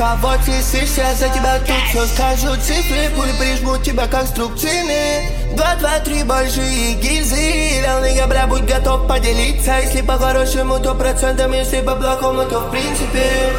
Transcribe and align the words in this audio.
кого 0.00 0.34
тесишь, 0.44 0.96
я 0.96 1.14
за 1.14 1.28
тебя 1.28 1.58
тут 1.58 1.76
все 1.90 2.06
скажу 2.06 2.54
Цифры, 2.56 3.10
пули 3.14 3.32
прижмут 3.38 3.82
тебя 3.82 4.06
как 4.06 4.26
струбцины 4.26 5.30
Два, 5.54 5.74
два, 5.76 5.98
три 6.00 6.22
большие 6.22 6.94
гильзы 6.94 7.80
Реальный 7.82 8.16
габра, 8.16 8.46
будь 8.46 8.64
готов 8.64 9.06
поделиться 9.06 9.78
Если 9.82 10.00
по-хорошему, 10.00 10.78
то 10.78 10.94
процентом 10.94 11.52
Если 11.52 11.80
по-плохому, 11.80 12.44
то 12.44 12.60
в 12.60 12.70
принципе 12.70 13.52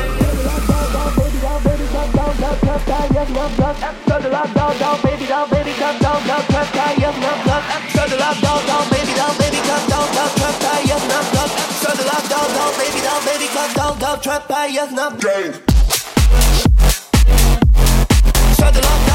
go, 12.54 12.72
baby, 12.78 13.02
go, 13.02 13.14
baby, 13.26 13.48
go, 14.00 14.18
trap, 14.22 14.48
payas, 14.48 14.92
no. 14.92 15.12
Gang. 15.18 15.54
Shut 18.56 18.74
the 18.74 18.82
lock 18.82 19.11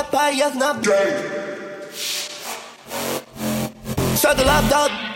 papaya 0.00 0.48
na 0.56 0.72
drink. 0.80 1.16
Shut 4.16 4.36
the 4.36 4.44
laptop. 4.44 5.09